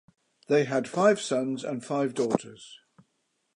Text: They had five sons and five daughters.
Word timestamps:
They 0.47 0.63
had 0.63 0.87
five 0.89 1.21
sons 1.21 1.63
and 1.63 1.85
five 1.85 2.15
daughters. 2.15 2.79